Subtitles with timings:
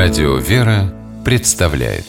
[0.00, 2.04] Радио «Вера» представляет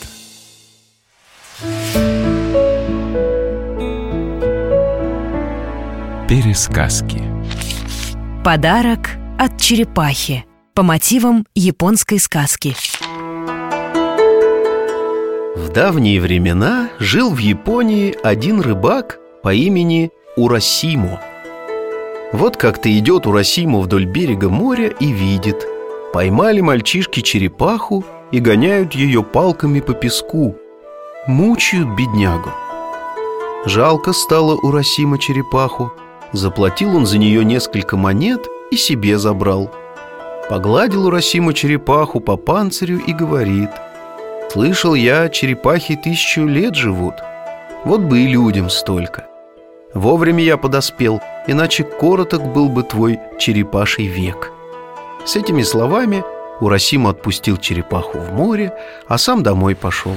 [6.30, 7.24] Пересказки
[8.46, 12.76] Подарок от черепахи по мотивам японской сказки.
[15.56, 21.20] В давние времена жил в Японии один рыбак по имени Урасимо.
[22.34, 25.66] Вот как-то идет Урасимо вдоль берега моря и видит–
[26.12, 30.56] Поймали мальчишки черепаху и гоняют ее палками по песку.
[31.28, 32.50] Мучают беднягу.
[33.66, 35.92] Жалко стало у Росима черепаху.
[36.34, 39.72] Заплатил он за нее несколько монет и себе забрал.
[40.50, 43.70] Погладил у Росима черепаху по панцирю и говорит
[44.52, 47.14] Слышал я, черепахи тысячу лет живут.
[47.86, 49.28] Вот бы и людям столько.
[49.94, 54.52] Вовремя я подоспел, иначе короток был бы твой черепаший век
[55.26, 56.24] с этими словами
[56.60, 58.74] Урасим отпустил черепаху в море,
[59.08, 60.16] а сам домой пошел.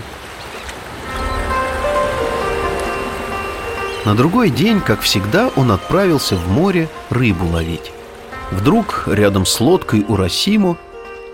[4.04, 7.92] На другой день, как всегда, он отправился в море рыбу ловить.
[8.50, 10.76] Вдруг рядом с лодкой Урасиму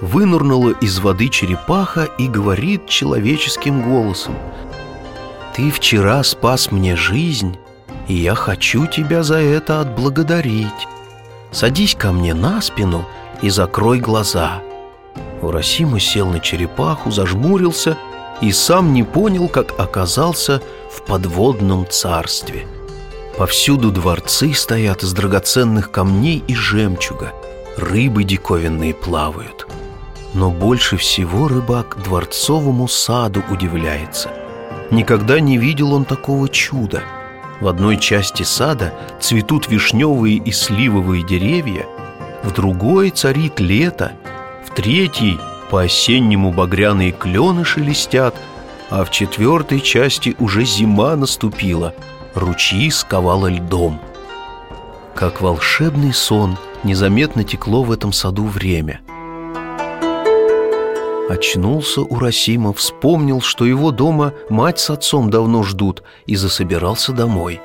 [0.00, 4.36] вынырнула из воды черепаха и говорит человеческим голосом
[5.55, 7.56] «Ты вчера спас мне жизнь,
[8.06, 10.86] и я хочу тебя за это отблагодарить.
[11.50, 13.06] Садись ко мне на спину–
[13.42, 14.62] и закрой глаза».
[15.42, 17.97] Урасима сел на черепаху, зажмурился
[18.41, 22.66] и сам не понял, как оказался в подводном царстве.
[23.36, 27.33] Повсюду дворцы стоят из драгоценных камней и жемчуга,
[27.77, 29.69] рыбы диковинные плавают.
[30.34, 34.31] Но больше всего рыбак дворцовому саду удивляется.
[34.91, 37.03] Никогда не видел он такого чуда.
[37.61, 41.86] В одной части сада цветут вишневые и сливовые деревья–
[42.48, 44.12] в другой царит лето,
[44.64, 45.38] в третьей
[45.70, 48.34] по-осеннему багряные клены шелестят,
[48.88, 51.94] а в четвертой части уже зима наступила,
[52.34, 54.00] ручьи сковала льдом.
[55.14, 59.00] Как волшебный сон незаметно текло в этом саду время.
[61.28, 67.60] Очнулся Урасима, вспомнил, что его дома мать с отцом давно ждут, и засобирался домой.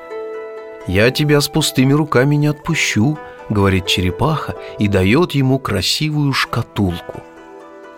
[0.88, 3.17] «Я тебя с пустыми руками не отпущу»,—
[3.49, 7.21] говорит черепаха и дает ему красивую шкатулку.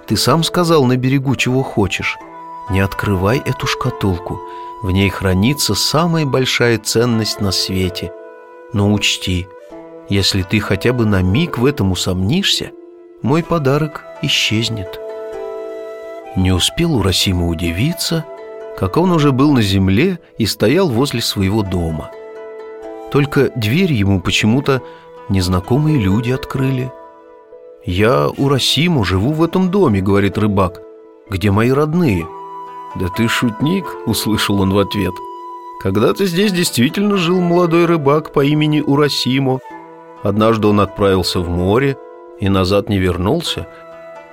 [0.05, 2.17] «Ты сам сказал на берегу, чего хочешь.
[2.69, 4.39] Не открывай эту шкатулку.
[4.83, 8.11] В ней хранится самая большая ценность на свете.
[8.71, 9.47] Но учти,
[10.09, 12.71] если ты хотя бы на миг в этом усомнишься,
[13.23, 14.99] мой подарок исчезнет».
[16.35, 18.25] Не успел Урасима удивиться,
[18.77, 22.11] как он уже был на земле и стоял возле своего дома.
[23.15, 24.81] Только дверь ему почему-то
[25.29, 26.91] незнакомые люди открыли.
[27.85, 30.81] «Я у Росиму живу в этом доме»,— говорит рыбак.
[31.29, 32.27] «Где мои родные?»
[32.99, 35.13] «Да ты шутник»,— услышал он в ответ.
[35.81, 39.59] «Когда-то здесь действительно жил молодой рыбак по имени Урасимо.
[40.21, 41.97] Однажды он отправился в море
[42.41, 43.65] и назад не вернулся.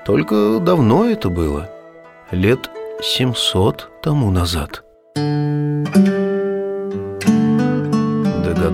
[0.05, 1.71] Только давно это было,
[2.33, 2.69] лет
[3.01, 4.83] семьсот тому назад».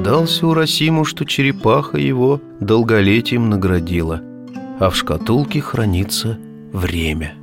[0.08, 4.22] Догадался Урасиму, что черепаха его долголетием наградила,
[4.80, 6.38] а в шкатулке хранится
[6.72, 7.34] время.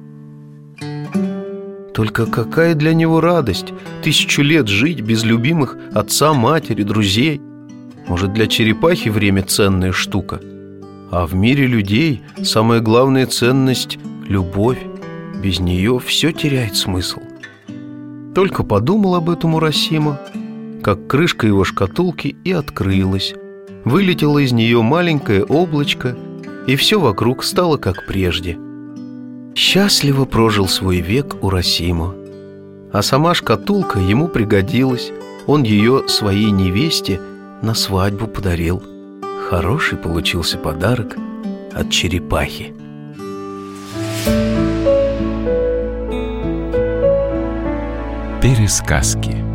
[1.94, 3.68] Только какая для него радость
[4.02, 7.40] тысячу лет жить без любимых отца, матери, друзей.
[8.08, 10.42] Может, для черепахи время ценная штука,
[11.12, 14.80] а в мире людей самая главная ценность– любовь.
[15.40, 17.20] Без нее все теряет смысл.
[18.34, 20.20] Только подумал об этом Урасима,
[20.86, 23.34] как крышка его шкатулки и открылась.
[23.86, 26.16] Вылетело из нее маленькое облачко,
[26.68, 28.56] и все вокруг стало как прежде.
[29.56, 32.14] Счастливо прожил свой век Урасимо.
[32.94, 35.12] А сама шкатулка ему пригодилась.
[35.48, 37.20] Он ее своей невесте
[37.64, 38.84] на свадьбу подарил.
[39.50, 41.16] Хороший получился подарок
[41.74, 42.76] от черепахи.
[48.40, 49.55] Пересказки